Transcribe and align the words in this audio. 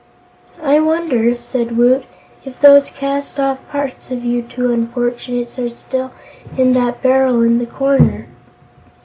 "I 0.63 0.79
wonder," 0.79 1.35
said 1.37 1.77
Woot, 1.77 2.05
"if 2.43 2.59
those 2.59 2.89
cast 2.89 3.39
off 3.39 3.59
parts 3.69 4.09
of 4.09 4.25
you 4.25 4.41
two 4.41 4.73
unfortunates 4.73 5.59
are 5.59 5.69
still 5.69 6.09
in 6.57 6.73
that 6.73 7.03
barrel 7.03 7.43
in 7.43 7.59
the 7.59 7.67
corner?" 7.67 8.25